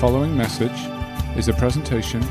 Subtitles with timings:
[0.00, 0.72] following message
[1.36, 2.22] is a presentation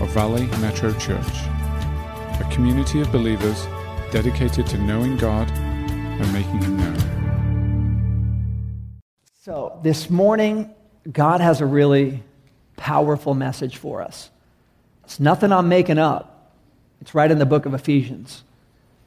[0.00, 3.66] of Valley Metro Church, a community of believers
[4.12, 6.94] dedicated to knowing God and making Him known.
[9.42, 10.72] So, this morning,
[11.10, 12.22] God has a really
[12.76, 14.30] powerful message for us.
[15.02, 16.52] It's nothing I'm making up,
[17.00, 18.44] it's right in the book of Ephesians.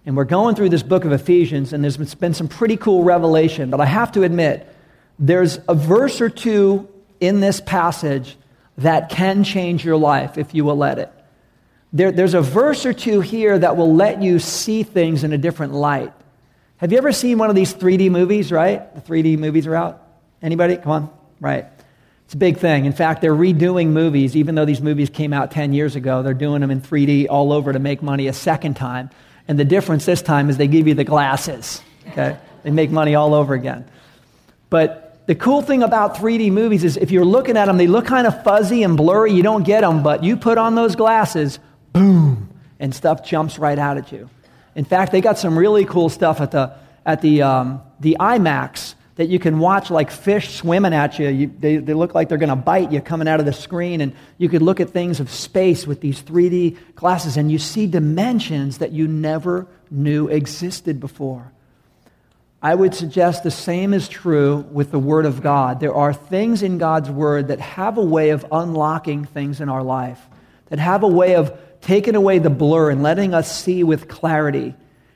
[0.06, 3.70] And we're going through this book of Ephesians, and there's been some pretty cool revelation,
[3.70, 4.68] but I have to admit,
[5.20, 8.38] there's a verse or two in this passage
[8.78, 11.12] that can change your life if you will let it.
[11.92, 15.38] There, there's a verse or two here that will let you see things in a
[15.38, 16.14] different light.
[16.78, 18.94] Have you ever seen one of these 3D movies, right?
[18.96, 20.02] The 3D movies are out.
[20.42, 20.78] Anybody?
[20.78, 21.10] Come on.
[21.42, 21.66] Right.
[22.26, 22.86] It's a big thing.
[22.86, 26.22] In fact, they're redoing movies, even though these movies came out 10 years ago.
[26.22, 29.10] They're doing them in 3D all over to make money a second time.
[29.48, 31.82] And the difference this time is they give you the glasses.
[32.10, 32.38] Okay?
[32.62, 33.90] They make money all over again.
[34.70, 38.08] But the cool thing about 3D movies is if you're looking at them, they look
[38.08, 39.32] kind of fuzzy and blurry.
[39.32, 41.60] You don't get them, but you put on those glasses,
[41.94, 44.28] boom, and stuff jumps right out at you.
[44.74, 46.74] In fact, they got some really cool stuff at the,
[47.06, 51.28] at the, um, the IMAX that you can watch like fish swimming at you.
[51.28, 54.02] you they, they look like they're going to bite you coming out of the screen.
[54.02, 57.86] And you could look at things of space with these 3D glasses, and you see
[57.86, 61.52] dimensions that you never knew existed before.
[62.62, 65.80] I would suggest the same is true with the Word of God.
[65.80, 69.84] There are things in God's Word that have a way of unlocking things in our
[69.84, 70.20] life,
[70.68, 74.76] that have a way of taking away the blur and letting us see with clarity.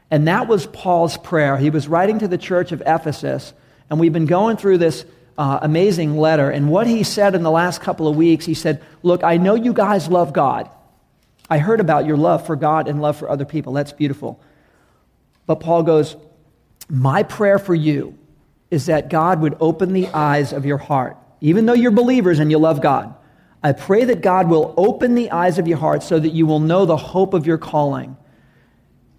[0.10, 1.58] And that was Paul's prayer.
[1.58, 3.54] He was writing to the church of Ephesus
[3.90, 5.06] and we've been going through this
[5.38, 6.50] uh, amazing letter.
[6.50, 9.56] And what he said in the last couple of weeks, he said, Look, I know
[9.56, 10.70] you guys love God.
[11.50, 13.74] I heard about your love for God and love for other people.
[13.74, 14.42] That's beautiful.
[15.46, 16.16] But Paul goes,
[16.90, 18.18] My prayer for you
[18.72, 21.18] is that God would open the eyes of your heart.
[21.42, 23.14] Even though you're believers and you love God,
[23.62, 26.60] I pray that God will open the eyes of your heart so that you will
[26.60, 28.18] know the hope of your calling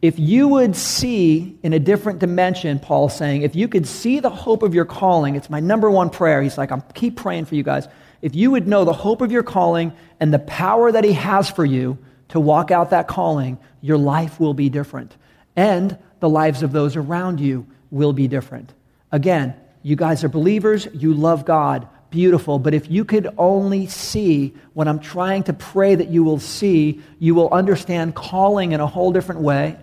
[0.05, 4.28] if you would see in a different dimension, Paul's saying, if you could see the
[4.28, 6.43] hope of your calling, it's my number one prayer.
[6.43, 7.89] He's like, I'm keep praying for you guys.
[8.21, 11.49] If you would know the hope of your calling and the power that he has
[11.49, 11.97] for you
[12.28, 15.16] to walk out that calling, your life will be different.
[15.56, 18.73] And the lives of those around you will be different.
[19.12, 22.59] Again, you guys are believers, you love God, beautiful.
[22.59, 27.03] But if you could only see what I'm trying to pray that you will see,
[27.19, 29.77] you will understand calling in a whole different way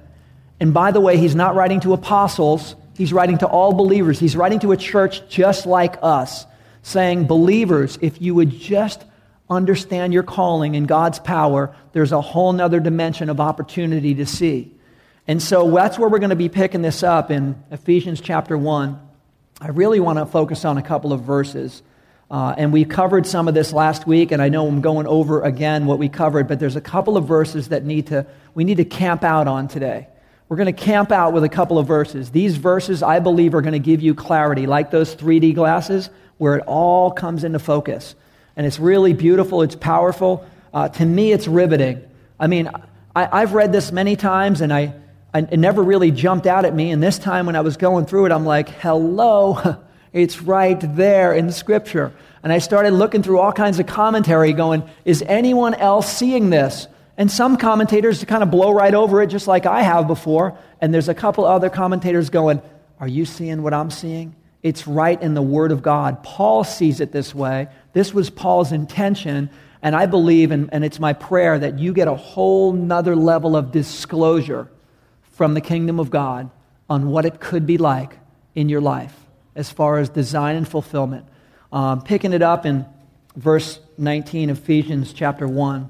[0.62, 4.20] and by the way, he's not writing to apostles, he's writing to all believers.
[4.20, 6.46] He's writing to a church just like us,
[6.84, 9.04] saying, Believers, if you would just
[9.50, 14.72] understand your calling and God's power, there's a whole nother dimension of opportunity to see.
[15.32, 19.00] And so that's where we're going to be picking this up in Ephesians chapter 1.
[19.62, 21.84] I really want to focus on a couple of verses.
[22.30, 25.42] Uh, and we covered some of this last week, and I know I'm going over
[25.42, 28.76] again what we covered, but there's a couple of verses that need to, we need
[28.76, 30.10] to camp out on today.
[30.50, 32.32] We're going to camp out with a couple of verses.
[32.32, 36.10] These verses, I believe, are going to give you clarity, like those 3D glasses,
[36.40, 38.16] where it all comes into focus.
[38.58, 40.46] And it's really beautiful, it's powerful.
[40.74, 42.02] Uh, to me, it's riveting.
[42.38, 42.70] I mean,
[43.16, 44.94] I, have read this many times, and I,
[45.34, 46.92] it never really jumped out at me.
[46.92, 49.78] And this time, when I was going through it, I'm like, hello,
[50.14, 52.14] it's right there in the Scripture.
[52.44, 56.88] And I started looking through all kinds of commentary, going, is anyone else seeing this?
[57.18, 60.58] And some commentators kind of blow right over it, just like I have before.
[60.80, 62.62] And there's a couple other commentators going,
[63.00, 64.36] Are you seeing what I'm seeing?
[64.64, 66.24] It's right in the Word of God.
[66.24, 67.68] Paul sees it this way.
[67.94, 69.50] This was Paul's intention.
[69.82, 73.56] And I believe, and, and it's my prayer, that you get a whole nother level
[73.56, 74.70] of disclosure
[75.32, 76.50] from the kingdom of God
[76.90, 78.20] on what it could be like
[78.54, 79.16] in your life
[79.56, 81.26] as far as design and fulfillment.
[81.72, 82.86] Um, picking it up in
[83.36, 85.90] verse 19, Ephesians chapter 1.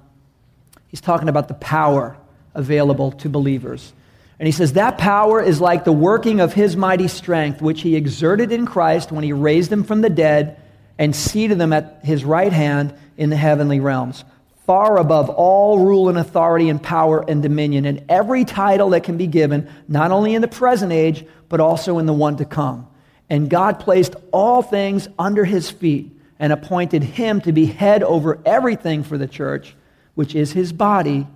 [0.88, 2.18] He's talking about the power
[2.54, 3.94] available to believers.
[4.40, 7.96] And he says, That power is like the working of his mighty strength, which he
[7.96, 10.60] exerted in Christ when he raised him from the dead
[10.98, 14.24] and seated them at his right hand in the heavenly realms,
[14.72, 19.18] far above all rule and authority and power and dominion, and every title that can
[19.18, 22.88] be given, not only in the present age, but also in the one to come.
[23.30, 28.40] And God placed all things under his feet and appointed him to be head over
[28.46, 29.76] everything for the church
[30.16, 31.28] which is his body,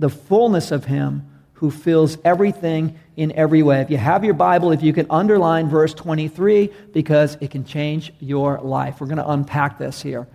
[0.00, 3.82] the fullness of him who fills everything in every way.
[3.82, 8.12] If you have your Bible, if you can underline verse 23, because it can change
[8.18, 9.00] your life.
[9.00, 10.26] We're going to unpack this here.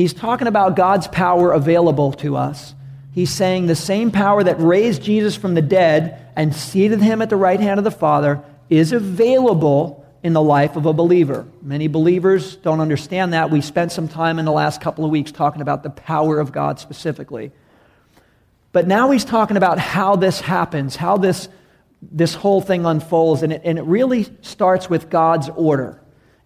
[0.00, 2.74] He's talking about God's power available to us.
[3.12, 7.28] He's saying the same power that raised Jesus from the dead and seated him at
[7.28, 11.46] the right hand of the Father is available in the life of a believer.
[11.60, 13.50] Many believers don't understand that.
[13.50, 16.50] We spent some time in the last couple of weeks talking about the power of
[16.50, 17.52] God specifically.
[18.72, 21.50] But now he's talking about how this happens, how this,
[22.00, 26.00] this whole thing unfolds, and it, and it really starts with God's order.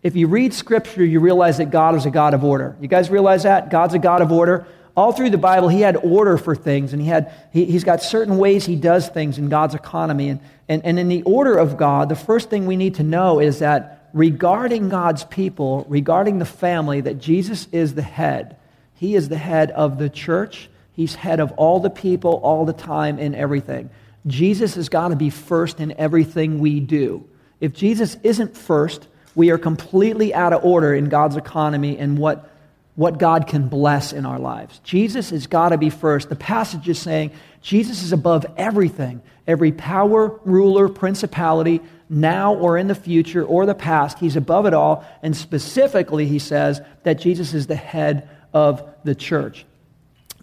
[0.05, 2.77] If you read Scripture, you realize that God is a God of order.
[2.79, 3.71] You guys realize that?
[3.71, 4.67] God's a God of order.
[4.95, 8.03] All through the Bible, he had order for things, and he had, he, has got
[8.03, 10.29] certain ways he does things in God's economy.
[10.29, 13.41] And, and, and in the order of God, the first thing we need to know
[13.41, 18.57] is that regarding God's people, regarding the family, that Jesus is the head.
[18.97, 22.75] He is the head of the church, He's head of all the people, all the
[22.75, 23.89] time, in everything.
[24.27, 27.27] Jesus has got to be first in everything we do.
[27.59, 32.49] If Jesus isn't first, we are completely out of order in God's economy and what,
[32.95, 34.81] what God can bless in our lives.
[34.85, 36.29] Jesus has got to be first.
[36.29, 42.87] The passage is saying Jesus is above everything every power, ruler, principality, now or in
[42.87, 44.19] the future or the past.
[44.19, 45.05] He's above it all.
[45.23, 49.67] And specifically, he says that Jesus is the head of the church.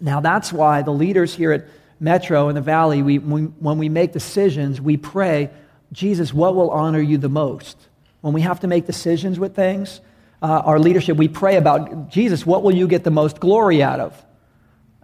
[0.00, 1.66] Now, that's why the leaders here at
[2.00, 5.50] Metro in the Valley, we, when we make decisions, we pray,
[5.92, 7.76] Jesus, what will honor you the most?
[8.22, 10.00] When we have to make decisions with things,
[10.40, 14.00] uh, our leadership, we pray about, Jesus, what will you get the most glory out
[14.00, 14.24] of?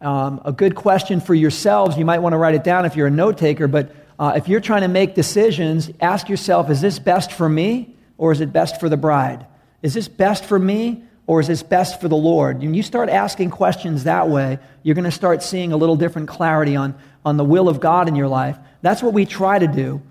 [0.00, 3.08] Um, a good question for yourselves, you might want to write it down if you're
[3.08, 7.00] a note taker, but uh, if you're trying to make decisions, ask yourself, is this
[7.00, 9.46] best for me or is it best for the bride?
[9.82, 12.60] Is this best for me or is this best for the Lord?
[12.60, 16.28] When you start asking questions that way, you're going to start seeing a little different
[16.28, 16.94] clarity on,
[17.24, 18.56] on the will of God in your life.
[18.82, 20.02] That's what we try to do.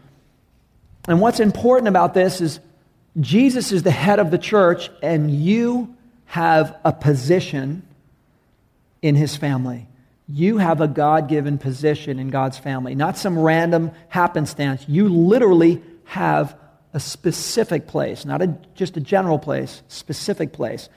[1.07, 2.59] And what's important about this is
[3.19, 7.84] Jesus is the head of the church, and you have a position
[9.02, 9.88] in his family.
[10.28, 14.84] You have a God given position in God's family, not some random happenstance.
[14.88, 16.58] You literally have
[16.94, 20.90] a specific place, not a, just a general place, specific place.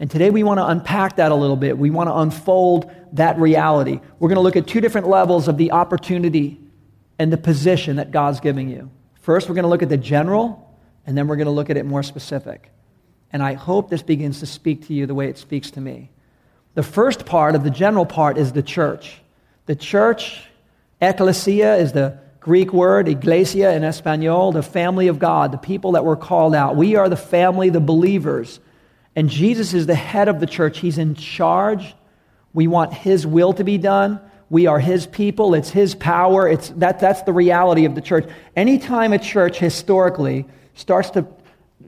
[0.00, 1.76] And today we want to unpack that a little bit.
[1.76, 4.00] We want to unfold that reality.
[4.18, 6.60] We're going to look at two different levels of the opportunity
[7.18, 8.90] and the position that God's giving you.
[9.20, 10.67] First, we're going to look at the general,
[11.08, 12.70] and then we're going to look at it more specific.
[13.32, 16.10] And I hope this begins to speak to you the way it speaks to me.
[16.74, 19.20] The first part of the general part is the church.
[19.66, 20.40] The church,
[21.00, 26.04] ecclesia, is the Greek word, iglesia in Espanol, the family of God, the people that
[26.04, 26.76] were called out.
[26.76, 28.60] We are the family, the believers
[29.18, 30.78] and Jesus is the head of the church.
[30.78, 31.96] He's in charge.
[32.54, 34.20] We want His will to be done.
[34.48, 35.54] We are His people.
[35.54, 36.48] It's His power.
[36.48, 38.28] It's, that, that's the reality of the church.
[38.54, 40.46] Anytime a church historically
[40.78, 41.26] starts to,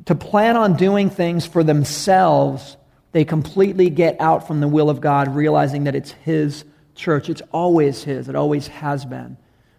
[0.06, 2.76] to plan on doing things for themselves,
[3.12, 6.64] they completely get out from the will of God, realizing that it's His
[6.94, 7.28] church.
[7.28, 9.37] It's always His, it always has been.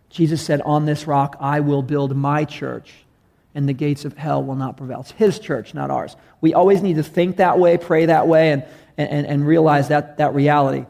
[0.10, 2.92] Jesus said, On this rock I will build my church
[3.54, 5.02] and the gates of hell will not prevail.
[5.02, 6.16] It's his church, not ours.
[6.40, 8.63] We always need to think that way, pray that way, and,
[8.98, 10.86] and, and realize that, that reality.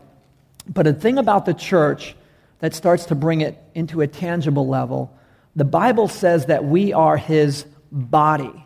[0.68, 2.15] But a thing about the church
[2.59, 5.18] that starts to bring it into a tangible level,
[5.56, 8.65] the Bible says that we are his body.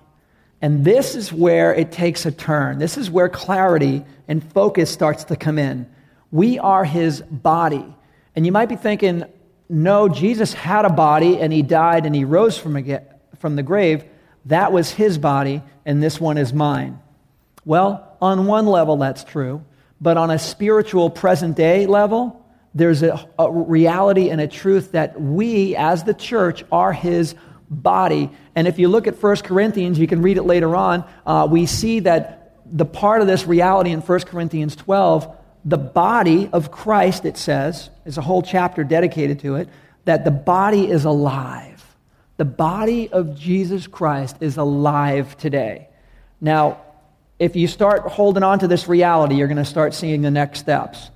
[0.62, 2.80] And this is where it takes a turn.
[2.80, 5.90] This is where clarity and focus starts to come in.
[6.32, 7.86] We are his body.
[8.36, 9.26] And you might be thinking,
[9.70, 13.02] no, Jesus had a body and he died and he rose from again
[13.40, 14.04] from the grave,
[14.46, 17.00] that was his body, and this one is mine.
[17.64, 19.64] Well, on one level, that's true.
[20.02, 25.20] But on a spiritual present day level, there's a, a, reality and a truth that
[25.20, 27.36] we, as the church, are his
[27.70, 28.30] body.
[28.56, 31.66] And if you look at 1 Corinthians, you can read it later on, uh, we
[31.66, 37.26] see that the part of this reality in 1 Corinthians 12, the body of Christ,
[37.26, 39.70] it says, is a whole chapter dedicated to it,
[40.06, 41.84] that the body is alive.
[42.38, 45.88] The body of Jesus Christ is alive today.
[46.42, 46.82] Now,
[47.40, 50.60] if you start holding on to this reality, you're going to start seeing the next
[50.60, 51.10] steps.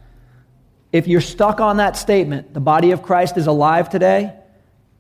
[0.92, 4.34] If you're stuck on that statement, the body of Christ is alive today,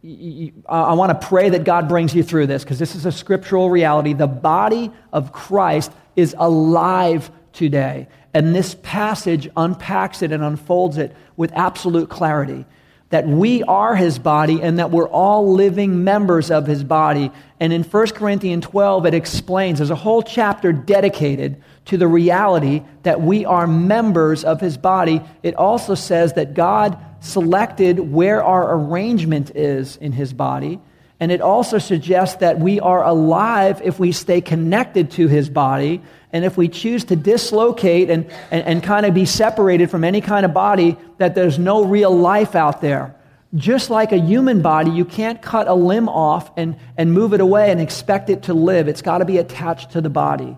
[0.01, 3.69] I want to pray that God brings you through this because this is a scriptural
[3.69, 4.13] reality.
[4.13, 8.07] The body of Christ is alive today.
[8.33, 12.65] And this passage unpacks it and unfolds it with absolute clarity
[13.09, 17.31] that we are his body and that we're all living members of his body.
[17.59, 22.83] And in 1 Corinthians 12, it explains, there's a whole chapter dedicated to the reality
[23.01, 25.21] that we are members of his body.
[25.41, 30.79] It also says that God selected where our arrangement is in his body.
[31.19, 36.01] And it also suggests that we are alive if we stay connected to his body.
[36.31, 40.21] And if we choose to dislocate and, and, and kind of be separated from any
[40.21, 43.15] kind of body, that there's no real life out there.
[43.55, 47.41] Just like a human body, you can't cut a limb off and, and move it
[47.41, 48.87] away and expect it to live.
[48.87, 50.55] It's got to be attached to the body.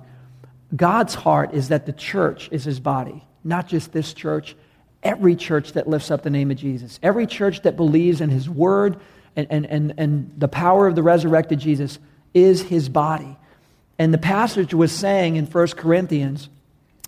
[0.76, 4.56] God's heart is that the church is his body, not just this church,
[5.04, 8.50] every church that lifts up the name of Jesus, every church that believes in his
[8.50, 9.00] word
[9.36, 12.00] and, and, and, and the power of the resurrected Jesus
[12.34, 13.38] is his body.
[13.98, 16.50] And the passage was saying in 1 Corinthians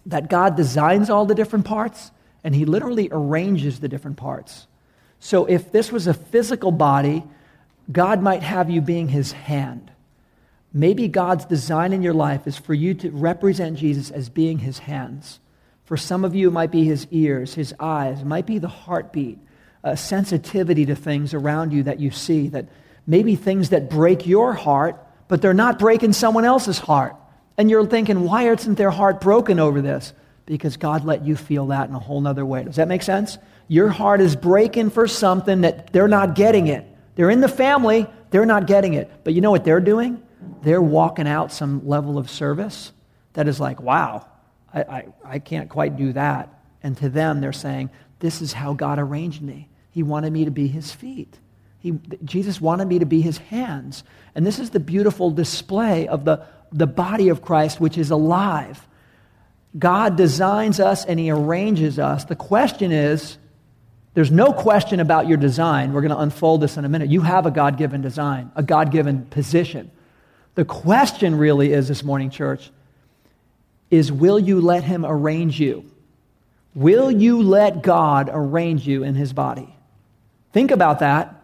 [0.06, 2.12] that God designs all the different parts
[2.44, 4.68] and he literally arranges the different parts.
[5.20, 7.24] So if this was a physical body,
[7.92, 9.92] God might have you being his hand.
[10.74, 14.80] Maybe God's design in your life is for you to represent Jesus as being his
[14.80, 15.40] hands.
[15.86, 18.68] For some of you, it might be his ears, his eyes, it might be the
[18.68, 19.38] heartbeat,
[19.84, 22.70] a sensitivity to things around you that you see, that
[23.06, 27.16] maybe things that break your heart, but they're not breaking someone else's heart.
[27.58, 30.13] And you're thinking, why isn't their heart broken over this?
[30.46, 32.63] Because God let you feel that in a whole other way.
[32.63, 33.38] Does that make sense?
[33.68, 36.86] Your heart is breaking for something that they're not getting it.
[37.16, 39.12] They're in the family, they're not getting it.
[39.24, 40.22] But you know what they're doing?
[40.63, 42.92] They're walking out some level of service
[43.34, 44.25] that is like, wow,
[44.74, 46.50] I, I, I can't quite do that.
[46.82, 47.89] And to them, they're saying,
[48.20, 49.70] this is how God arranged me.
[49.92, 51.38] He wanted me to be his feet.
[51.80, 54.03] He, Jesus wanted me to be his hands.
[54.36, 58.88] And this is the beautiful display of the, the body of Christ, which is alive.
[59.77, 62.25] God designs us and he arranges us.
[62.25, 63.38] The question is
[64.13, 65.92] there's no question about your design.
[65.92, 67.10] We're going to unfold this in a minute.
[67.10, 69.89] You have a God given design, a God given position.
[70.56, 72.70] The question really is this morning, church,
[73.94, 75.86] is will you let him arrange you?
[76.74, 79.74] Will you let God arrange you in his body?
[80.52, 81.36] Think about that.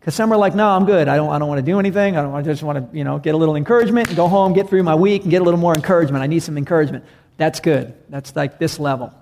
[0.00, 1.08] Because some are like, no, I'm good.
[1.08, 2.16] I don't, I don't want to do anything.
[2.16, 4.54] I, don't, I just want to, you know, get a little encouragement and go home,
[4.54, 6.22] get through my week and get a little more encouragement.
[6.22, 7.04] I need some encouragement.
[7.36, 7.94] That's good.
[8.08, 9.12] That's like this level.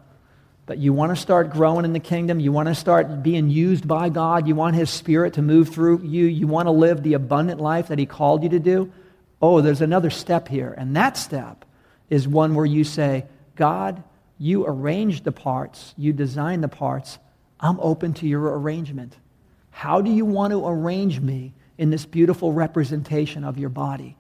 [0.66, 2.38] But you want to start growing in the kingdom.
[2.38, 4.46] You want to start being used by God.
[4.46, 6.26] You want His Spirit to move through you.
[6.26, 8.92] You want to live the abundant life that He called you to do.
[9.40, 10.72] Oh, there's another step here.
[10.76, 11.64] And that step
[12.12, 13.24] is one where you say,
[13.56, 14.04] God,
[14.38, 17.18] you arrange the parts, you design the parts.
[17.58, 19.16] I'm open to your arrangement.
[19.70, 24.18] How do you want to arrange me in this beautiful representation of your body?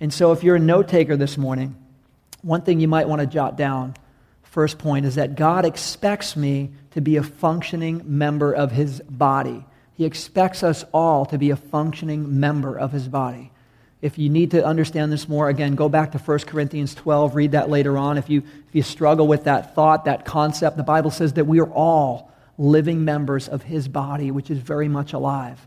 [0.00, 1.76] And so, if you're a note taker this morning,
[2.42, 3.94] one thing you might want to jot down,
[4.42, 9.64] first point, is that God expects me to be a functioning member of his body.
[9.94, 13.52] He expects us all to be a functioning member of his body.
[14.02, 17.52] If you need to understand this more, again, go back to 1 Corinthians 12, read
[17.52, 18.16] that later on.
[18.16, 21.60] If you, if you struggle with that thought, that concept, the Bible says that we
[21.60, 25.66] are all living members of his body, which is very much alive.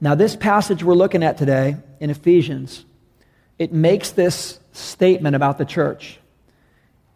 [0.00, 2.84] Now, this passage we're looking at today in Ephesians,
[3.58, 6.20] it makes this statement about the church.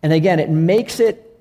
[0.03, 1.41] And again, it makes it,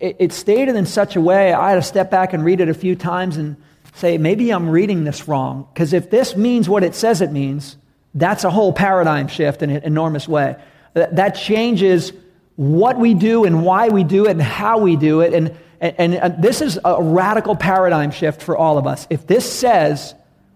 [0.00, 2.74] it, stated in such a way, I had to step back and read it a
[2.74, 3.56] few times and
[3.94, 5.68] say, maybe I'm reading this wrong.
[5.72, 7.76] Because if this means what it says it means,
[8.14, 10.56] that's a whole paradigm shift in an enormous way.
[10.94, 12.12] That, changes
[12.56, 15.32] what we do and why we do it and how we do it.
[15.32, 19.06] And and, and, uh, this is a radical paradigm shift for all of us.
[19.10, 20.14] If this says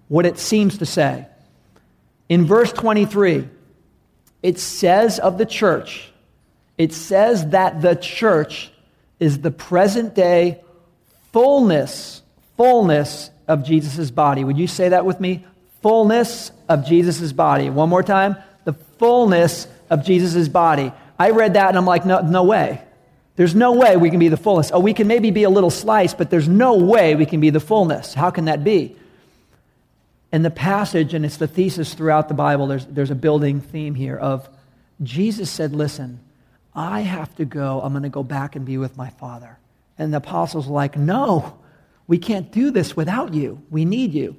[0.08, 1.26] what it seems to say,
[2.28, 3.48] in verse 23,
[4.42, 6.10] it says of the church,
[6.76, 8.72] it says that the church
[9.20, 10.60] is the present day
[11.32, 12.22] fullness,
[12.56, 14.42] fullness of Jesus' body.
[14.42, 15.44] Would you say that with me?
[15.82, 17.70] Fullness of Jesus' body.
[17.70, 18.36] One more time.
[18.64, 20.92] The fullness of Jesus' body.
[21.18, 22.82] I read that and I'm like, no, no way.
[23.36, 24.70] There's no way we can be the fullness.
[24.72, 27.50] Oh, we can maybe be a little slice, but there's no way we can be
[27.50, 28.14] the fullness.
[28.14, 28.96] How can that be?
[30.32, 33.94] In the passage, and it's the thesis throughout the Bible, there's, there's a building theme
[33.94, 34.48] here of
[35.02, 36.20] Jesus said, Listen,
[36.74, 37.80] I have to go.
[37.82, 39.58] I'm going to go back and be with my Father.
[39.98, 41.58] And the apostles are like, No,
[42.06, 43.62] we can't do this without you.
[43.70, 44.36] We need you.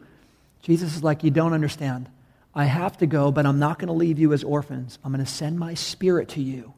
[0.64, 2.10] Jesus is like, You don't understand.
[2.56, 5.00] I have to go, but I'm not going to leave you as orphans.
[5.04, 6.74] I'm going to send my spirit to you.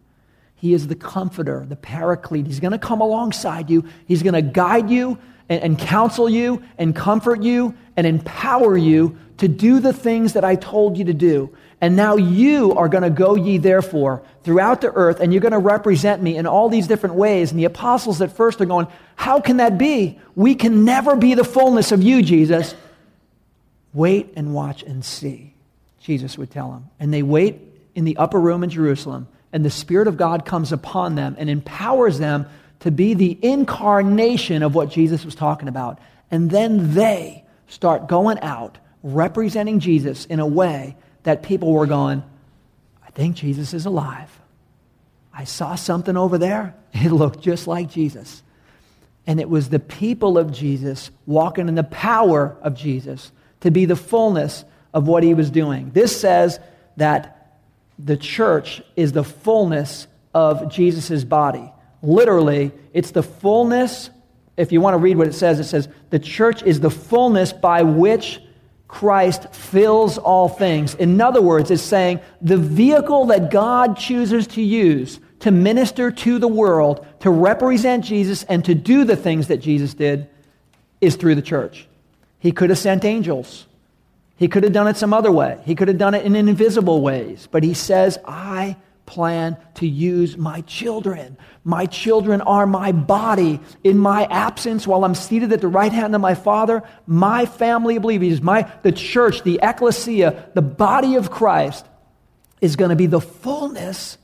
[0.55, 2.47] He is the comforter, the paraclete.
[2.47, 3.83] He's going to come alongside you.
[4.07, 5.17] He's going to guide you
[5.49, 10.45] and, and, counsel you and comfort you and empower you to do the things that
[10.45, 11.55] I told you to do.
[11.81, 15.51] And now you are going to go ye therefore throughout the earth and you're going
[15.51, 17.51] to represent me in all these different ways.
[17.51, 18.87] And the apostles at first are going,
[19.17, 20.19] How can that be?
[20.35, 22.73] We can never be the fullness of you, Jesus.
[23.95, 25.55] Wait and watch and see,
[25.99, 26.91] Jesus would tell them.
[26.99, 27.59] And they wait
[27.95, 31.49] in the upper room in Jerusalem and the Spirit of God comes upon them and
[31.49, 32.45] empowers them
[32.81, 35.97] to be the incarnation of what Jesus was talking about.
[36.29, 42.21] And then they start going out representing Jesus in a way that people were going,
[43.07, 44.29] I think Jesus is alive.
[45.33, 46.75] I saw something over there.
[46.93, 48.43] It looked just like Jesus.
[49.25, 53.31] And it was the people of Jesus walking in the power of Jesus
[53.61, 55.91] to be the fullness of what he was doing.
[55.91, 56.59] This says
[56.97, 57.59] that
[57.97, 61.71] the church is the fullness of Jesus' body.
[62.01, 64.09] Literally, it's the fullness.
[64.57, 67.53] If you want to read what it says, it says, the church is the fullness
[67.53, 68.41] by which
[68.87, 70.95] Christ fills all things.
[70.95, 76.39] In other words, it's saying the vehicle that God chooses to use to minister to
[76.39, 80.27] the world, to represent Jesus, and to do the things that Jesus did
[81.01, 81.87] is through the church.
[82.45, 83.65] He could have sent angels.
[84.35, 85.59] He could have done it some other way.
[85.65, 87.47] He could have done it in invisible ways.
[87.49, 91.39] But he says, I plan to use my children.
[91.63, 93.59] My children are my body.
[93.83, 97.95] In my absence, while I'm seated at the right hand of my Father, my family
[97.95, 101.83] of believers, my, the church, the ecclesia, the body of Christ
[102.61, 104.19] is going to be the fullness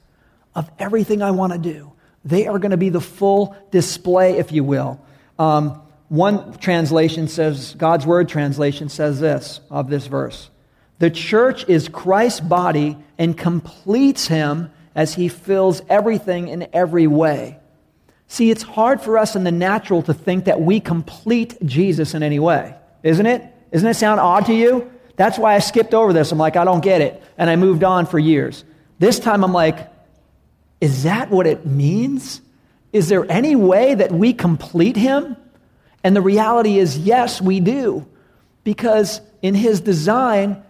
[0.53, 1.91] of everything I want to do.
[2.23, 5.03] They are going to be the full display, if you will.
[5.39, 10.49] Um, one translation says, God's Word translation says this of this verse
[10.99, 17.57] The church is Christ's body and completes him as he fills everything in every way.
[18.27, 22.23] See, it's hard for us in the natural to think that we complete Jesus in
[22.23, 23.71] any way, isn't it?
[23.71, 24.91] Doesn't it sound odd to you?
[25.15, 26.33] That's why I skipped over this.
[26.33, 27.23] I'm like, I don't get it.
[27.37, 28.65] And I moved on for years.
[28.99, 29.89] This time I'm like,
[30.81, 32.41] is that what it means?
[32.91, 35.37] Is there any way that we complete him?
[36.03, 38.07] And the reality is, yes, we do.
[38.63, 40.63] Because in his design,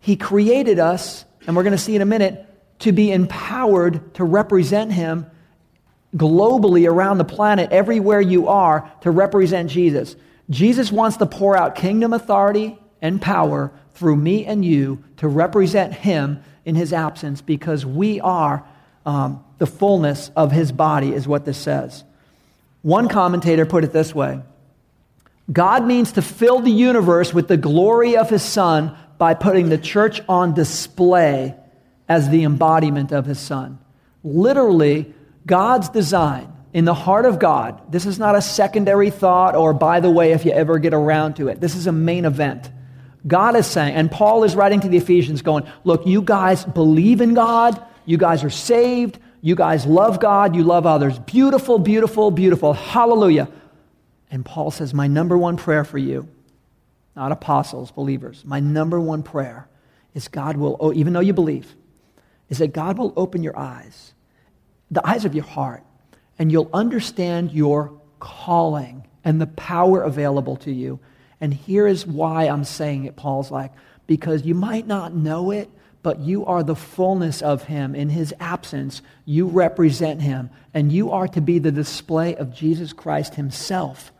[0.00, 2.44] he created us, and we're going to see in a minute,
[2.80, 5.26] to be empowered to represent him
[6.16, 10.16] globally around the planet, everywhere you are, to represent Jesus.
[10.50, 15.92] Jesus wants to pour out kingdom authority and power through me and you to represent
[15.92, 18.64] him in his absence because we are
[19.04, 22.04] um, the fullness of his body, is what this says.
[22.82, 24.40] One commentator put it this way
[25.50, 29.78] God means to fill the universe with the glory of his son by putting the
[29.78, 31.54] church on display
[32.08, 33.78] as the embodiment of his son.
[34.22, 35.12] Literally,
[35.46, 40.00] God's design in the heart of God, this is not a secondary thought or by
[40.00, 41.60] the way, if you ever get around to it.
[41.60, 42.70] This is a main event.
[43.26, 47.20] God is saying, and Paul is writing to the Ephesians going, look, you guys believe
[47.20, 49.18] in God, you guys are saved.
[49.40, 50.56] You guys love God.
[50.56, 51.18] You love others.
[51.20, 52.72] Beautiful, beautiful, beautiful.
[52.72, 53.48] Hallelujah.
[54.30, 56.28] And Paul says, My number one prayer for you,
[57.16, 59.68] not apostles, believers, my number one prayer
[60.14, 61.74] is God will, oh, even though you believe,
[62.48, 64.14] is that God will open your eyes,
[64.90, 65.82] the eyes of your heart,
[66.38, 71.00] and you'll understand your calling and the power available to you.
[71.40, 73.72] And here is why I'm saying it, Paul's like,
[74.06, 75.70] because you might not know it,
[76.02, 77.94] but you are the fullness of him.
[77.94, 82.92] In his absence, you represent him, and you are to be the display of Jesus
[82.92, 84.12] Christ himself.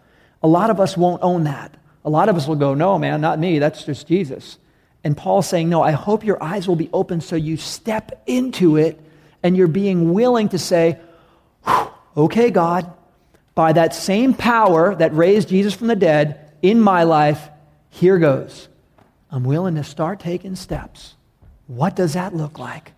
[0.42, 1.74] A lot of us won't own that.
[2.04, 3.58] A lot of us will go, No, man, not me.
[3.58, 4.58] That's just Jesus.
[5.04, 8.76] And Paul's saying, No, I hope your eyes will be open so you step into
[8.76, 9.00] it
[9.42, 10.98] and you're being willing to say,
[12.16, 12.92] Okay, God,
[13.54, 17.48] by that same power that raised Jesus from the dead in my life,
[17.90, 18.68] here goes.
[19.30, 21.14] I'm willing to start taking steps
[21.68, 22.92] what does that look like?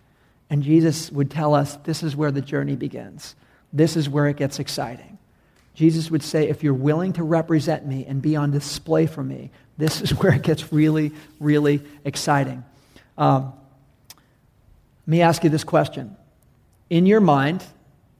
[0.49, 3.35] And Jesus would tell us this is where the journey begins.
[3.71, 5.10] This is where it gets exciting.
[5.81, 9.49] Jesus would say, if you're willing to represent me and be on display for me,
[9.79, 12.63] this is where it gets really, really exciting.
[13.17, 13.53] Um,
[14.07, 16.15] let me ask you this question.
[16.91, 17.65] In your mind,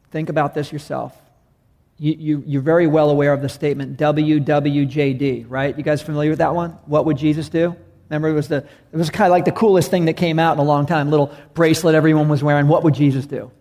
[0.09, 1.15] think about this yourself.
[1.99, 5.77] You, you, you're very well aware of the statement WWJD, right?
[5.77, 6.71] You guys familiar with that one?
[6.87, 7.75] What would Jesus do?
[8.09, 10.53] Remember, it was, the, it was kind of like the coolest thing that came out
[10.53, 11.11] in a long time.
[11.11, 12.67] Little bracelet everyone was wearing.
[12.67, 13.51] What would Jesus do?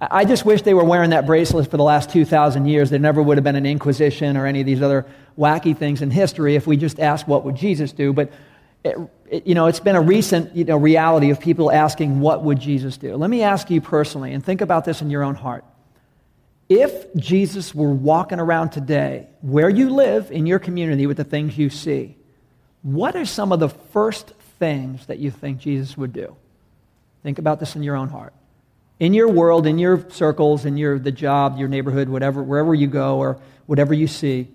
[0.00, 2.90] I just wish they were wearing that bracelet for the last 2,000 years.
[2.90, 5.06] There never would have been an Inquisition or any of these other
[5.38, 8.12] wacky things in history if we just asked, what would Jesus do?
[8.12, 8.30] But,
[8.84, 8.96] it,
[9.30, 12.60] it, you know, it's been a recent you know, reality of people asking, what would
[12.60, 13.16] Jesus do?
[13.16, 15.64] Let me ask you personally, and think about this in your own heart.
[16.68, 21.56] If Jesus were walking around today, where you live in your community with the things
[21.56, 22.16] you see,
[22.82, 26.36] what are some of the first things that you think Jesus would do?
[27.22, 28.34] Think about this in your own heart.
[28.98, 32.86] In your world, in your circles, in your the job, your neighborhood, whatever, wherever you
[32.86, 34.48] go or whatever you see,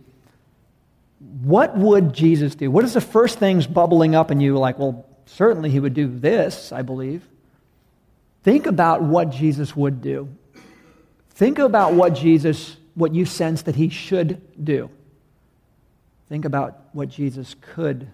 [1.44, 2.72] what would Jesus do?
[2.72, 6.08] What is the first things bubbling up in you like, well, certainly he would do
[6.08, 7.28] this, I believe.
[8.44, 10.30] Think about what Jesus would do.
[11.32, 14.90] Think about what Jesus, what you sense that he should do.
[16.28, 18.08] Think about what Jesus could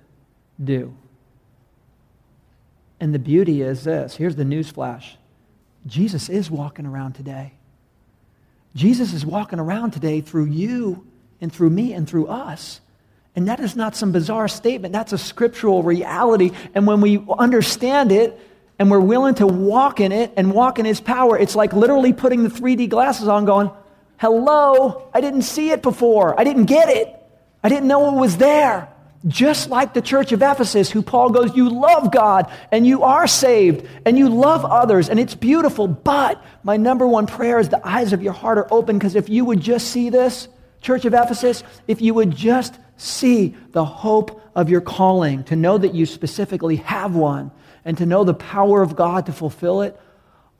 [0.62, 0.94] do.
[3.00, 5.18] And the beauty is this here's the news flash
[5.88, 7.54] Jesus is walking around today.
[8.76, 11.08] Jesus is walking around today through you
[11.42, 12.80] and through me and through us.
[13.36, 14.94] And that is not some bizarre statement.
[14.94, 16.52] That's a scriptural reality.
[16.76, 18.40] And when we understand it
[18.80, 22.14] and we're willing to walk in it and walk in His power, it's like literally
[22.14, 23.72] putting the 3D glasses on, going,
[24.18, 26.40] Hello, I didn't see it before.
[26.40, 27.14] I didn't get it.
[27.64, 28.90] I didn't know it was there.
[29.26, 33.26] Just like the church of Ephesus, who Paul goes, You love God and you are
[33.26, 35.88] saved and you love others and it's beautiful.
[35.88, 39.28] But my number one prayer is the eyes of your heart are open because if
[39.28, 40.48] you would just see this,
[40.82, 45.78] church of Ephesus, if you would just see the hope of your calling, to know
[45.78, 47.52] that you specifically have one,
[47.86, 50.00] and to know the power of God to fulfill it,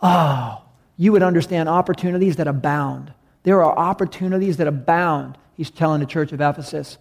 [0.02, 0.64] oh,
[0.98, 3.12] you would understand opportunities that abound.
[3.44, 6.98] There are opportunities that abound, he's telling the church of Ephesus.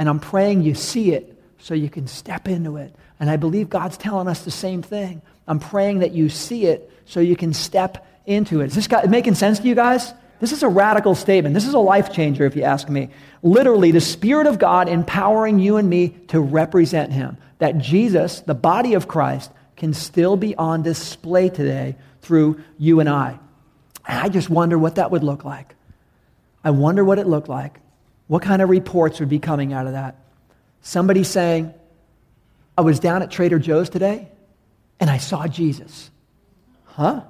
[0.00, 2.96] And I'm praying you see it so you can step into it.
[3.20, 5.20] And I believe God's telling us the same thing.
[5.46, 8.68] I'm praying that you see it so you can step into it.
[8.68, 10.14] Is this guy, making sense to you guys?
[10.40, 11.54] This is a radical statement.
[11.54, 13.10] This is a life changer, if you ask me.
[13.42, 17.36] Literally, the Spirit of God empowering you and me to represent Him.
[17.58, 23.08] That Jesus, the body of Christ, can still be on display today through you and
[23.10, 23.38] I.
[24.08, 25.74] And I just wonder what that would look like.
[26.64, 27.80] I wonder what it looked like.
[28.30, 30.14] What kind of reports would be coming out of that?
[30.82, 31.74] Somebody saying,
[32.78, 34.28] I was down at Trader Joe's today
[35.00, 36.12] and I saw Jesus.
[36.84, 37.22] Huh?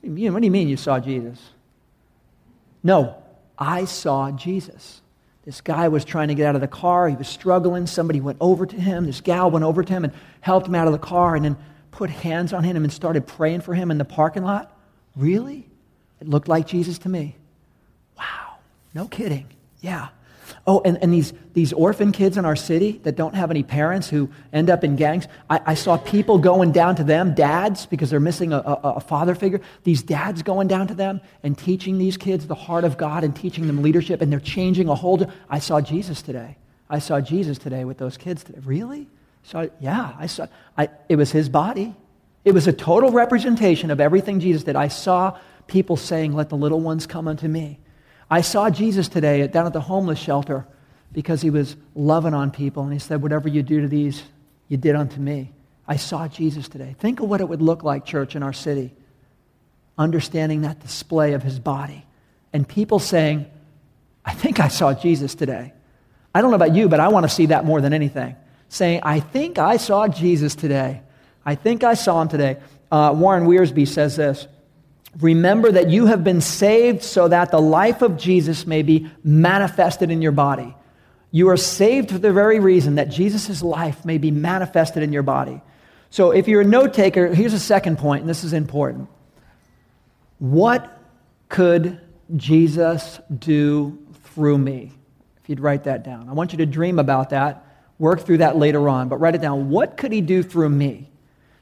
[0.00, 1.38] What do you mean you saw Jesus?
[2.82, 3.22] No,
[3.58, 5.02] I saw Jesus.
[5.44, 7.06] This guy was trying to get out of the car.
[7.06, 7.86] He was struggling.
[7.86, 9.04] Somebody went over to him.
[9.04, 11.58] This gal went over to him and helped him out of the car and then
[11.90, 14.74] put hands on him and started praying for him in the parking lot.
[15.14, 15.68] Really?
[16.22, 17.36] It looked like Jesus to me.
[18.16, 18.54] Wow.
[18.94, 19.48] No kidding.
[19.84, 20.08] Yeah.
[20.66, 24.08] Oh, and, and these, these orphan kids in our city that don't have any parents
[24.08, 28.08] who end up in gangs, I, I saw people going down to them, dads, because
[28.08, 29.60] they're missing a, a, a father figure.
[29.82, 33.36] These dads going down to them and teaching these kids the heart of God and
[33.36, 35.30] teaching them leadership, and they're changing a whole.
[35.50, 36.56] I saw Jesus today.
[36.88, 38.60] I saw Jesus today with those kids today.
[38.64, 39.06] Really?
[39.42, 40.46] So yeah, I saw.
[40.78, 41.94] I, it was his body.
[42.42, 44.76] It was a total representation of everything Jesus did.
[44.76, 47.80] I saw people saying, "Let the little ones come unto me."
[48.34, 50.66] I saw Jesus today down at the homeless shelter
[51.12, 54.24] because he was loving on people and he said, Whatever you do to these,
[54.66, 55.52] you did unto me.
[55.86, 56.96] I saw Jesus today.
[56.98, 58.92] Think of what it would look like, church, in our city,
[59.96, 62.04] understanding that display of his body.
[62.52, 63.46] And people saying,
[64.24, 65.72] I think I saw Jesus today.
[66.34, 68.34] I don't know about you, but I want to see that more than anything.
[68.68, 71.02] Saying, I think I saw Jesus today.
[71.46, 72.56] I think I saw him today.
[72.90, 74.48] Uh, Warren Wiersbe says this
[75.20, 80.10] Remember that you have been saved so that the life of Jesus may be manifested
[80.10, 80.74] in your body.
[81.30, 85.22] You are saved for the very reason that Jesus' life may be manifested in your
[85.22, 85.60] body.
[86.10, 89.08] So if you're a note taker, here's a second point, and this is important.
[90.38, 91.00] What
[91.48, 92.00] could
[92.36, 94.92] Jesus do through me?
[95.42, 96.28] If you'd write that down.
[96.28, 97.66] I want you to dream about that,
[97.98, 99.70] work through that later on, but write it down.
[99.70, 101.10] What could he do through me?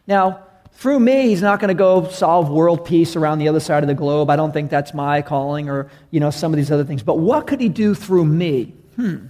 [0.06, 3.82] Now, through me, he's not going to go solve world peace around the other side
[3.84, 4.30] of the globe.
[4.30, 7.02] I don't think that's my calling or, you know, some of these other things.
[7.02, 8.74] But what could he do through me?
[8.96, 9.26] Hmm.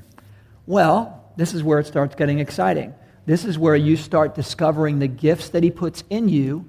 [0.66, 2.94] Well, this is where it starts getting exciting.
[3.26, 6.66] This is where you start discovering the gifts that he puts in you,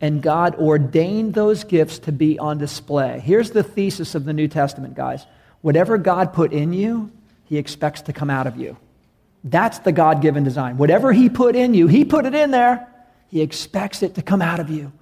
[0.00, 3.20] and God ordained those gifts to be on display.
[3.20, 5.26] Here's the thesis of the New Testament, guys.
[5.60, 7.10] Whatever God put in you,
[7.44, 8.76] he expects to come out of you.
[9.44, 10.76] That's the God given design.
[10.76, 12.86] Whatever he put in you, he put it in there.
[13.28, 14.92] He expects it to come out of you.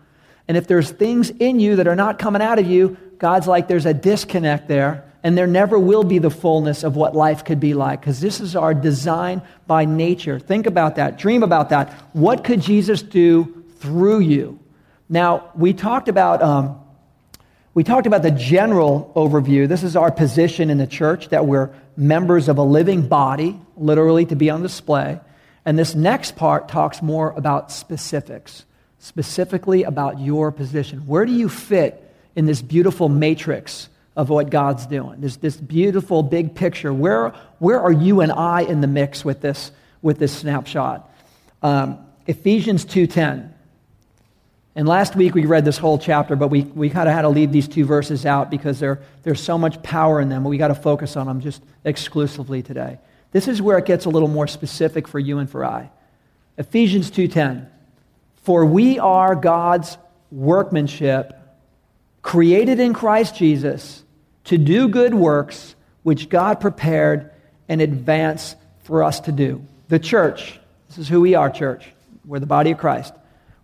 [0.49, 3.67] And if there's things in you that are not coming out of you, God's like,
[3.67, 7.59] there's a disconnect there, and there never will be the fullness of what life could
[7.59, 10.39] be like, because this is our design by nature.
[10.39, 11.19] Think about that.
[11.19, 11.93] Dream about that.
[12.13, 14.61] What could Jesus do through you?
[15.09, 16.43] Now, we talked about.
[16.43, 16.81] Um,
[17.75, 19.69] we talked about the general overview.
[19.69, 24.25] This is our position in the church that we're members of a living body, literally
[24.25, 25.21] to be on display.
[25.67, 28.65] And this next part talks more about specifics,
[29.01, 31.01] specifically about your position.
[31.01, 32.03] Where do you fit
[32.37, 35.21] in this beautiful matrix of what God's doing?
[35.21, 36.95] This, this beautiful big picture.
[36.95, 41.13] Where, where are you and I in the mix with this, with this snapshot?
[41.63, 41.99] Um,
[42.29, 43.53] Ephesians 2.10.
[44.77, 47.29] And last week we read this whole chapter, but we, we kind of had to
[47.29, 50.45] leave these two verses out because there, there's so much power in them.
[50.45, 52.99] We got to focus on them just exclusively today.
[53.37, 55.91] This is where it gets a little more specific for you and for I.
[56.57, 57.67] Ephesians 2:10.
[58.37, 59.99] For we are God's
[60.33, 61.35] workmanship,
[62.23, 64.05] created in Christ Jesus
[64.45, 67.31] to do good works which God prepared
[67.69, 69.61] in advance for us to do.
[69.89, 71.93] The church, this is who we are, church.
[72.25, 73.13] We're the body of Christ.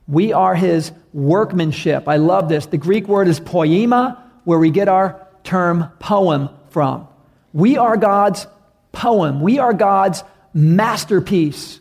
[0.07, 2.09] We are his workmanship.
[2.09, 2.67] I love this.
[2.67, 7.09] The Greek word is poema, where we get our term poem from.
[7.55, 8.47] We are God's
[8.93, 9.41] poem.
[9.41, 10.23] We are God's
[10.55, 11.81] masterpiece.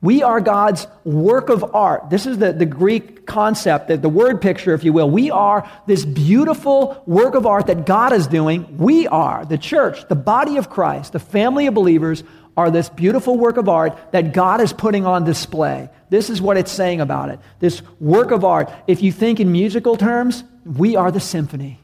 [0.00, 2.10] We are God's work of art.
[2.10, 5.08] This is the, the Greek concept, the, the word picture, if you will.
[5.08, 8.78] We are this beautiful work of art that God is doing.
[8.78, 12.24] We are, the church, the body of Christ, the family of believers,
[12.56, 15.88] are this beautiful work of art that God is putting on display.
[16.10, 17.38] This is what it's saying about it.
[17.60, 18.72] This work of art.
[18.86, 21.78] If you think in musical terms, we are the symphony.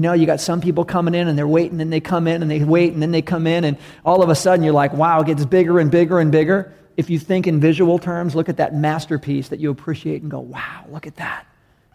[0.00, 2.40] You know, you got some people coming in and they're waiting and they come in
[2.40, 4.94] and they wait and then they come in and all of a sudden you're like,
[4.94, 6.72] wow, it gets bigger and bigger and bigger.
[6.96, 10.40] If you think in visual terms, look at that masterpiece that you appreciate and go,
[10.40, 11.46] wow, look at that.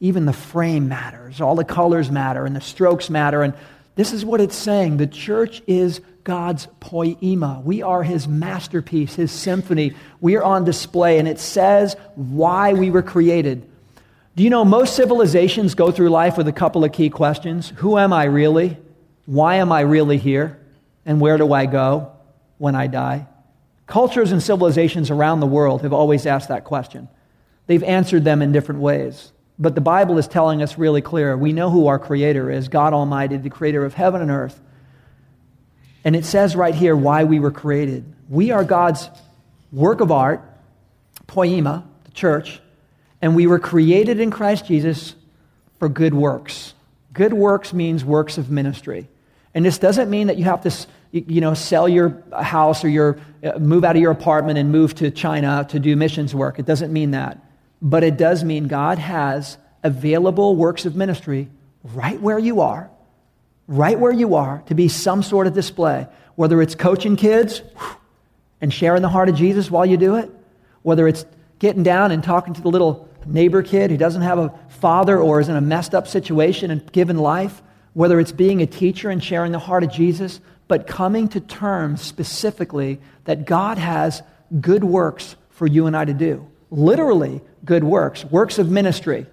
[0.02, 3.41] Even the frame matters, all the colors matter and the strokes matter.
[3.41, 3.56] And
[3.96, 4.98] this is what it's saying.
[4.98, 7.60] The church is God's poema.
[7.65, 9.96] We are his masterpiece, his symphony.
[10.22, 13.68] We are on display, and it says why we were created.
[14.36, 17.71] Do you know most civilizations go through life with a couple of key questions?
[17.78, 18.78] Who am I really?
[19.26, 20.60] Why am I really here?
[21.06, 22.12] And where do I go
[22.58, 23.28] when I die?
[23.88, 27.08] Cultures and civilizations around the world have always asked that question.
[27.67, 29.32] They've answered them in different ways.
[29.58, 31.38] But the Bible is telling us really clear.
[31.38, 34.60] We know who our Creator is God Almighty, the Creator of heaven and earth.
[36.04, 38.13] And it says right here why we were created.
[38.28, 39.10] We are God's
[39.71, 40.43] work of art,
[41.26, 42.60] poema, the church,
[43.26, 45.16] and we were created in Christ Jesus
[45.80, 46.76] for good works.
[47.12, 49.10] Good works means works of ministry.
[49.56, 50.72] And this doesn't mean that you have to
[51.12, 54.94] you know, sell your house or your, uh, move out of your apartment and move
[54.96, 56.60] to China to do missions work.
[56.60, 57.44] It doesn't mean that.
[57.82, 61.50] But it does mean God has available works of ministry
[61.84, 62.92] right where you are,
[63.68, 66.06] right where you are, to be some sort of display.
[66.36, 67.64] Whether it's coaching kids
[68.62, 70.30] and sharing the heart of Jesus while you do it,
[70.84, 71.26] whether it's
[71.60, 75.40] getting down and talking to the little neighbor kid who doesn't have a father or
[75.40, 77.62] is in a messed up situation and given life,
[77.94, 82.02] whether it's being a teacher and sharing the heart of Jesus, but coming to terms
[82.02, 84.22] specifically that God has
[84.62, 86.48] good works for you and I to do.
[86.72, 89.26] Literally, good works, works of ministry.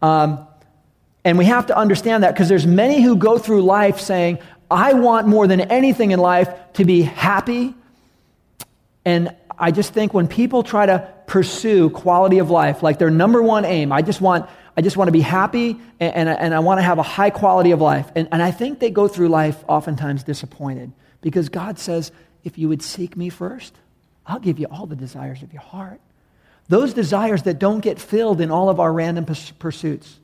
[0.00, 0.46] Um,
[1.24, 4.38] and we have to understand that because there's many who go through life saying,
[4.70, 7.74] I want more than anything in life to be happy.
[9.04, 13.42] And I just think when people try to pursue quality of life, like their number
[13.42, 13.90] one aim.
[13.90, 16.82] I just want, I just want to be happy and, and, and I want to
[16.82, 18.10] have a high quality of life.
[18.14, 22.12] And, and I think they go through life oftentimes disappointed because God says,
[22.44, 23.74] if you would seek me first,
[24.26, 26.00] I'll give you all the desires of your heart.
[26.68, 30.20] Those desires that don't get filled in all of our random pursuits.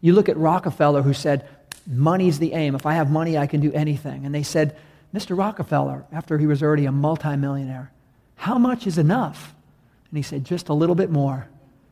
[0.00, 1.48] You look at Rockefeller, who said,
[1.86, 2.74] Money's the aim.
[2.74, 4.26] If I have money, I can do anything.
[4.26, 4.76] And they said,
[5.14, 5.38] Mr.
[5.38, 7.90] Rockefeller, after he was already a multimillionaire,
[8.40, 9.54] how much is enough?
[10.08, 11.46] And he said, just a little bit more.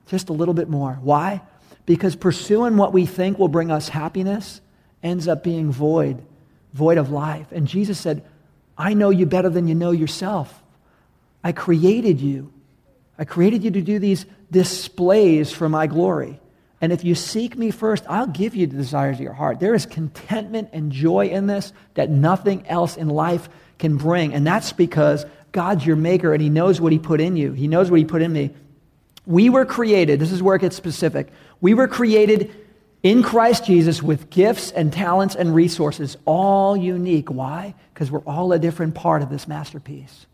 [0.06, 0.98] Just a little bit more.
[1.02, 1.42] Why?
[1.84, 4.62] Because pursuing what we think will bring us happiness
[5.02, 6.24] ends up being void,
[6.72, 7.48] void of life.
[7.52, 8.24] And Jesus said,
[8.78, 10.62] I know you better than you know yourself.
[11.44, 12.50] I created you.
[13.18, 16.40] I created you to do these displays for my glory.
[16.80, 19.60] And if you seek me first, I'll give you the desires of your heart.
[19.60, 24.32] There is contentment and joy in this that nothing else in life can bring.
[24.32, 27.52] And that's because God's your maker and He knows what He put in you.
[27.52, 28.50] He knows what He put in me.
[29.26, 31.28] We were created, this is where it gets specific.
[31.60, 32.54] We were created
[33.02, 37.30] in Christ Jesus with gifts and talents and resources, all unique.
[37.30, 37.74] Why?
[37.92, 40.26] Because we're all a different part of this masterpiece.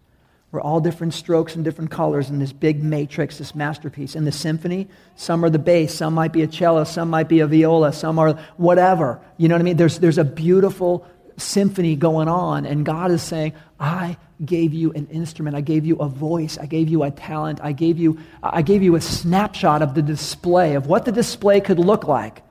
[0.54, 4.14] We're all different strokes and different colors in this big matrix, this masterpiece.
[4.14, 7.40] In the symphony, some are the bass, some might be a cello, some might be
[7.40, 9.20] a viola, some are whatever.
[9.36, 9.76] You know what I mean?
[9.76, 11.04] There's, there's a beautiful
[11.36, 15.56] symphony going on, and God is saying, I gave you an instrument.
[15.56, 16.58] I gave you a voice.
[16.58, 17.60] I gave you a talent.
[17.62, 21.60] I gave you, I gave you a snapshot of the display, of what the display
[21.60, 22.42] could look like.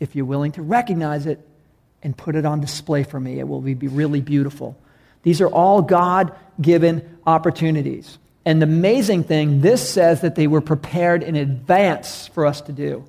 [0.00, 1.46] If you're willing to recognize it
[2.02, 4.78] and put it on display for me, it will be really beautiful.
[5.22, 8.18] These are all God given opportunities.
[8.44, 12.72] And the amazing thing, this says that they were prepared in advance for us to
[12.72, 13.04] do.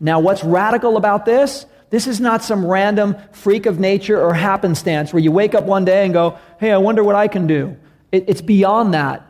[0.00, 1.66] Now, what's radical about this?
[1.90, 5.84] This is not some random freak of nature or happenstance where you wake up one
[5.84, 7.76] day and go, hey, I wonder what I can do.
[8.12, 9.26] It, it's beyond that.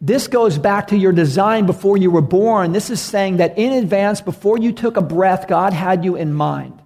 [0.00, 2.70] This goes back to your design before you were born.
[2.70, 6.32] This is saying that in advance, before you took a breath, God had you in
[6.32, 6.80] mind.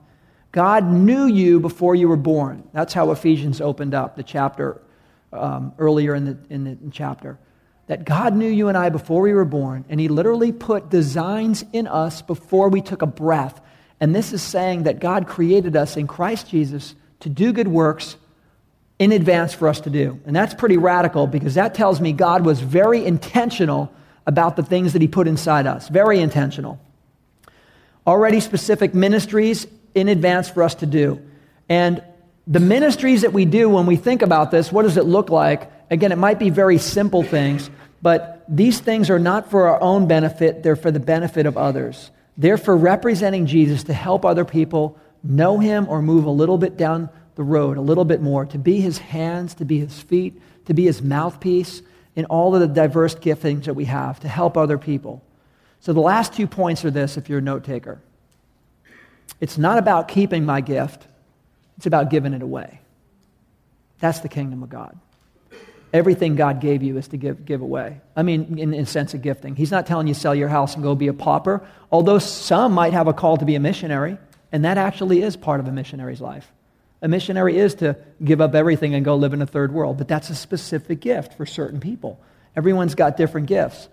[0.51, 2.69] God knew you before you were born.
[2.73, 4.81] That's how Ephesians opened up the chapter
[5.31, 7.39] um, earlier in the, in the chapter.
[7.87, 11.65] That God knew you and I before we were born, and He literally put designs
[11.73, 13.61] in us before we took a breath.
[14.03, 18.17] And this is saying that God created us in Christ Jesus to do good works
[18.99, 20.21] in advance for us to do.
[20.27, 23.93] And that's pretty radical because that tells me God was very intentional
[24.27, 25.89] about the things that He put inside us.
[25.89, 26.81] Very intentional.
[28.05, 31.23] Already specific ministries in advance for us to do.
[31.69, 32.03] And
[32.49, 35.71] the ministries that we do when we think about this, what does it look like?
[35.93, 37.71] Again, it might be very simple things,
[38.03, 42.11] but these things are not for our own benefit, they're for the benefit of others.
[42.37, 46.77] They're for representing Jesus to help other people know him or move a little bit
[46.77, 50.41] down the road, a little bit more, to be his hands, to be his feet,
[50.67, 51.83] to be his mouthpiece
[52.15, 55.23] in all of the diverse giftings that we have to help other people.
[55.81, 58.01] So the last two points are this if you're a note taker.
[59.41, 61.07] It's not about keeping my gift,
[61.77, 62.81] it's about giving it away.
[63.99, 64.99] That's the kingdom of God.
[65.93, 68.01] Everything God gave you is to give, give away.
[68.17, 69.57] I mean, in, in sense of gifting.
[69.57, 72.95] He's not telling you sell your house and go be a pauper, although some might
[72.95, 74.17] have a call to be a missionary,
[74.51, 76.51] and that actually is part of a missionary's life.
[77.03, 80.09] A missionary is to give up everything and go live in a third world, but
[80.09, 82.21] that's a specific gift for certain people.
[82.57, 83.89] Everyone's got different gifts.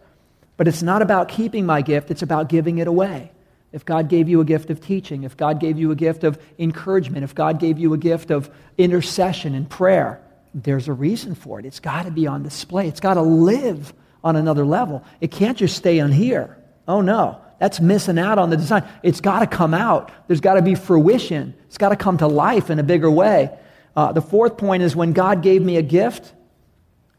[0.55, 3.31] But it's not about keeping my gift, it's about giving it away.
[3.71, 6.37] If God gave you a gift of teaching, if God gave you a gift of
[6.57, 10.21] encouragement, if God gave you a gift of intercession and prayer,
[10.53, 11.65] there's a reason for it.
[11.65, 12.87] It's got to be on display.
[12.87, 15.03] It's got to live on another level.
[15.21, 16.57] It can't just stay on here.
[16.87, 18.87] Oh no, that's missing out on the design.
[19.03, 20.11] It's got to come out.
[20.27, 21.53] There's got to be fruition.
[21.67, 23.51] It's got to come to life in a bigger way.
[23.95, 26.33] Uh, the fourth point is when God gave me a gift,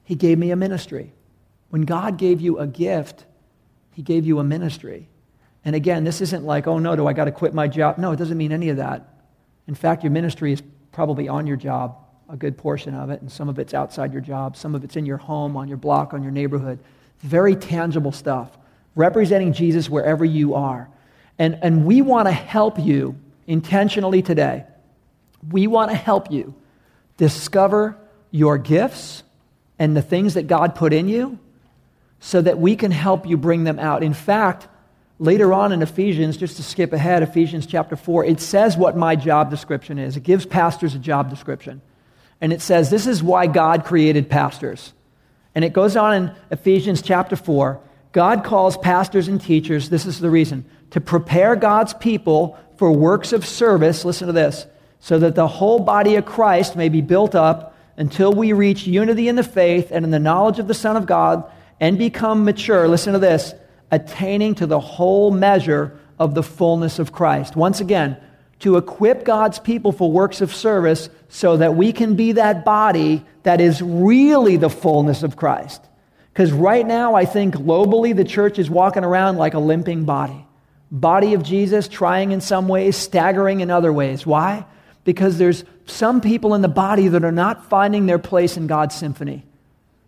[0.04, 1.12] He gave me a ministry.
[1.68, 3.26] When God gave you a gift,
[3.92, 5.08] He gave you a ministry.
[5.64, 7.98] And again, this isn't like, oh no, do I got to quit my job?
[7.98, 9.06] No, it doesn't mean any of that.
[9.68, 11.96] In fact, your ministry is probably on your job,
[12.30, 14.94] a good portion of it, and some of it's outside your job, some of it's
[14.94, 16.78] in your home, on your block, on your neighborhood.
[17.20, 18.56] Very tangible stuff,
[18.94, 20.88] representing Jesus wherever you are.
[21.38, 23.16] And, and we want to help you
[23.48, 24.64] intentionally today.
[25.50, 26.54] We want to help you
[27.16, 27.96] discover
[28.30, 29.24] your gifts
[29.80, 31.36] and the things that God put in you
[32.20, 34.04] so that we can help you bring them out.
[34.04, 34.68] In fact,
[35.18, 39.16] later on in Ephesians, just to skip ahead, Ephesians chapter 4, it says what my
[39.16, 40.16] job description is.
[40.16, 41.80] It gives pastors a job description.
[42.40, 44.92] And it says, This is why God created pastors.
[45.54, 47.80] And it goes on in Ephesians chapter 4
[48.12, 53.32] God calls pastors and teachers, this is the reason, to prepare God's people for works
[53.32, 54.04] of service.
[54.04, 54.66] Listen to this
[54.98, 59.28] so that the whole body of Christ may be built up until we reach unity
[59.28, 61.44] in the faith and in the knowledge of the Son of God
[61.78, 62.88] and become mature.
[62.88, 63.54] Listen to this
[63.90, 67.56] attaining to the whole measure of the fullness of Christ.
[67.56, 68.16] Once again,
[68.60, 73.24] to equip God's people for works of service so that we can be that body
[73.42, 75.82] that is really the fullness of Christ.
[76.32, 80.46] Because right now, I think globally, the church is walking around like a limping body.
[80.90, 84.26] Body of Jesus, trying in some ways, staggering in other ways.
[84.26, 84.66] Why?
[85.04, 88.94] Because there's some people in the body that are not finding their place in God's
[88.94, 89.44] symphony.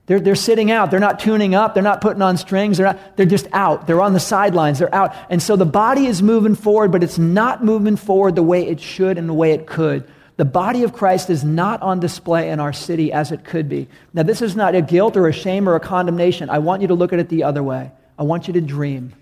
[0.06, 0.90] They're, they're sitting out.
[0.90, 1.74] They're not tuning up.
[1.74, 2.78] They're not putting on strings.
[2.78, 3.86] They're, not, they're just out.
[3.86, 4.80] They're on the sidelines.
[4.80, 5.14] They're out.
[5.30, 8.80] And so the body is moving forward, but it's not moving forward the way it
[8.80, 10.04] should and the way it could.
[10.38, 13.86] The body of Christ is not on display in our city as it could be.
[14.12, 16.50] Now, this is not a guilt or a shame or a condemnation.
[16.50, 17.92] I want you to look at it the other way.
[18.18, 19.12] I want you to dream.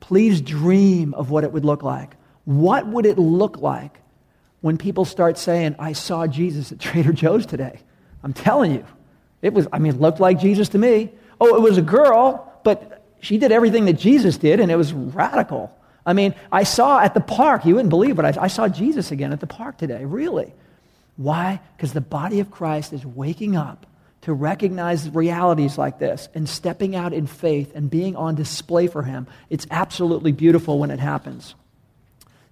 [0.00, 2.16] Please dream of what it would look like.
[2.44, 3.98] What would it look like
[4.60, 7.80] when people start saying, I saw Jesus at Trader Joe's today?
[8.22, 8.84] I'm telling you.
[9.42, 11.10] It was, I mean, it looked like Jesus to me.
[11.40, 14.92] Oh, it was a girl, but she did everything that Jesus did, and it was
[14.92, 15.74] radical.
[16.04, 19.10] I mean, I saw at the park, you wouldn't believe it, I, I saw Jesus
[19.10, 20.52] again at the park today, really.
[21.16, 21.60] Why?
[21.76, 23.86] Because the body of Christ is waking up
[24.22, 29.02] to recognize realities like this and stepping out in faith and being on display for
[29.02, 29.26] Him.
[29.50, 31.54] It's absolutely beautiful when it happens.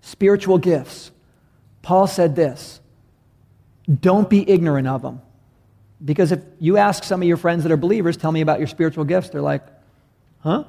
[0.00, 1.10] Spiritual gifts.
[1.82, 2.80] Paul said this
[4.00, 5.22] don't be ignorant of them.
[6.06, 8.68] Because if you ask some of your friends that are believers, tell me about your
[8.68, 9.62] spiritual gifts, they're like,
[10.38, 10.64] huh?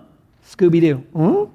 [0.48, 0.96] Scooby Doo.
[1.14, 1.52] Hmm?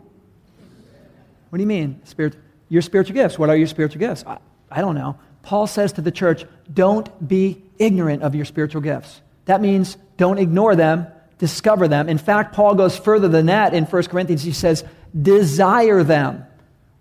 [1.51, 2.01] What do you mean?
[2.05, 2.37] Spirit,
[2.69, 3.39] your spiritual gifts.
[3.39, 4.25] What are your spiritual gifts?
[4.27, 4.39] I,
[4.71, 5.19] I don't know.
[5.43, 9.21] Paul says to the church, don't be ignorant of your spiritual gifts.
[9.47, 12.09] That means don't ignore them, discover them.
[12.09, 14.45] In fact, Paul goes further than that in 1 Corinthians.
[14.45, 14.85] He says,
[15.21, 16.47] desire them.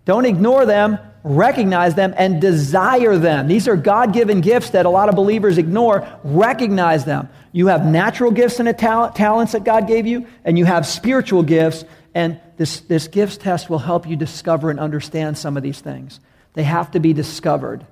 [0.04, 3.46] Don't ignore them, recognize them, and desire them.
[3.46, 6.06] These are God given gifts that a lot of believers ignore.
[6.24, 7.28] Recognize them.
[7.52, 11.42] You have natural gifts and talent, talents that God gave you, and you have spiritual
[11.42, 11.84] gifts.
[12.14, 16.20] And this, this gifts test will help you discover and understand some of these things.
[16.54, 17.86] They have to be discovered.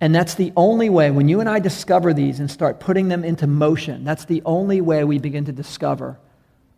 [0.00, 3.22] And that's the only way, when you and I discover these and start putting them
[3.22, 6.18] into motion, that's the only way we begin to discover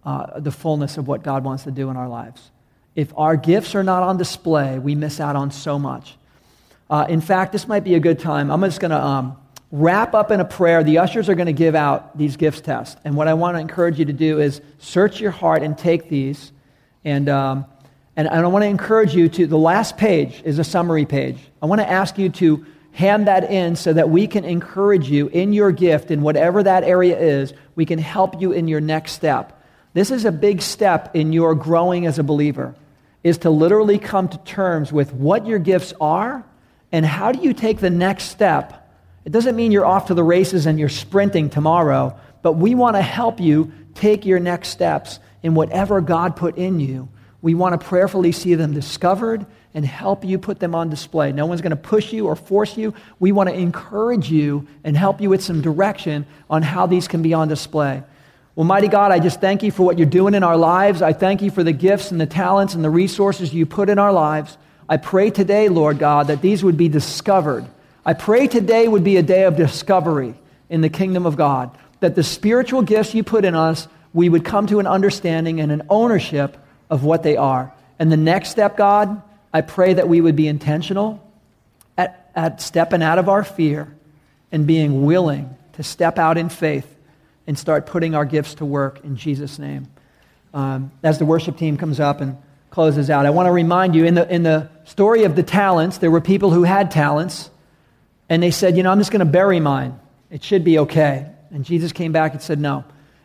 [0.05, 2.51] uh, the fullness of what God wants to do in our lives.
[2.95, 6.17] If our gifts are not on display, we miss out on so much.
[6.91, 8.51] Uh, in fact, this might be a good time.
[8.51, 9.37] I'm just going to um,
[9.71, 10.85] wrap up in a prayer.
[10.85, 13.01] The ushers are going to give out these gifts tests.
[13.05, 16.11] And what I want to encourage you to do is search your heart and take
[16.11, 16.53] these.
[17.05, 17.65] And, um,
[18.15, 21.39] and, and I want to encourage you to, the last page is a summary page.
[21.63, 25.29] I want to ask you to hand that in so that we can encourage you
[25.29, 27.55] in your gift, in whatever that area is.
[27.75, 29.59] We can help you in your next step.
[29.95, 32.75] This is a big step in your growing as a believer,
[33.23, 36.45] is to literally come to terms with what your gifts are
[36.91, 38.91] and how do you take the next step.
[39.25, 42.97] It doesn't mean you're off to the races and you're sprinting tomorrow, but we want
[42.97, 47.09] to help you take your next steps in whatever God put in you.
[47.41, 51.33] We want to prayerfully see them discovered and help you put them on display.
[51.33, 52.95] No one's going to push you or force you.
[53.19, 57.23] We want to encourage you and help you with some direction on how these can
[57.23, 58.03] be on display.
[58.55, 61.01] Well, mighty God, I just thank you for what you're doing in our lives.
[61.01, 63.99] I thank you for the gifts and the talents and the resources you put in
[63.99, 64.59] our lives.
[64.91, 67.67] I pray today, Lord God, that these would be discovered.
[68.05, 70.35] I pray today would be a day of discovery
[70.69, 74.45] in the kingdom of God, that the spiritual gifts you put in us, we would
[74.45, 76.59] come to an understanding and an ownership
[76.91, 77.73] of what they are.
[77.99, 79.23] And the next step, God,
[79.55, 81.27] I pray that we would be intentional
[81.97, 83.95] at, at stepping out of our fear
[84.51, 86.92] and being willing to step out in faith
[87.47, 89.89] and start putting our gifts to work in Jesus' name.
[90.55, 92.37] Um, as the worship team comes up and
[92.71, 95.99] closes out, I want to remind you in the, in the story of the talents,
[95.99, 97.51] there were people who had talents,
[98.29, 99.99] and they said, You know, I'm just going to bury mine.
[100.31, 101.31] It should be okay.
[101.51, 102.85] And Jesus came back and said, No.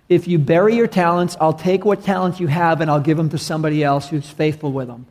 [0.09, 3.29] If you bury your talents, I'll take what talents you have and I'll give them
[3.29, 5.05] to somebody else who's faithful with them.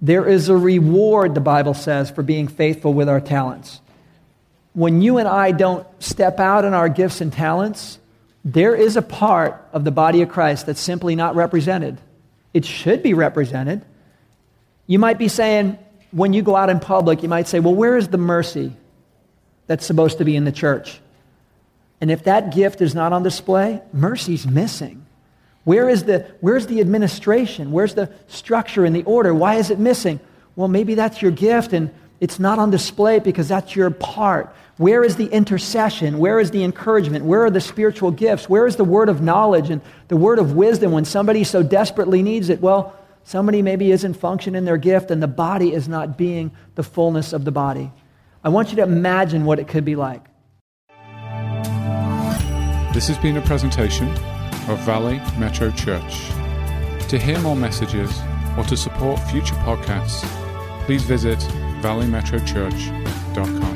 [0.00, 3.80] There is a reward, the Bible says, for being faithful with our talents.
[4.76, 7.98] When you and I don't step out in our gifts and talents,
[8.44, 11.98] there is a part of the body of Christ that's simply not represented.
[12.52, 13.86] It should be represented.
[14.86, 15.78] You might be saying,
[16.10, 18.74] when you go out in public, you might say, Well, where is the mercy
[19.66, 21.00] that's supposed to be in the church?
[22.02, 25.06] And if that gift is not on display, mercy's missing.
[25.64, 27.72] Where is the, where's the administration?
[27.72, 29.34] Where's the structure and the order?
[29.34, 30.20] Why is it missing?
[30.54, 34.54] Well, maybe that's your gift and it's not on display because that's your part.
[34.78, 36.18] Where is the intercession?
[36.18, 37.24] Where is the encouragement?
[37.24, 38.48] Where are the spiritual gifts?
[38.48, 42.22] Where is the word of knowledge and the word of wisdom when somebody so desperately
[42.22, 42.60] needs it?
[42.60, 42.94] Well,
[43.24, 47.44] somebody maybe isn't functioning their gift and the body is not being the fullness of
[47.44, 47.90] the body.
[48.44, 50.24] I want you to imagine what it could be like.
[52.92, 54.08] This has been a presentation
[54.68, 56.28] of Valley Metro Church.
[57.08, 58.10] To hear more messages
[58.56, 60.24] or to support future podcasts,
[60.86, 61.38] please visit
[61.82, 63.75] valleymetrochurch.com.